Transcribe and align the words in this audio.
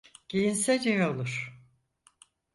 Giyinsen 0.29 0.79
iyi 0.83 1.03
olur. 1.05 1.53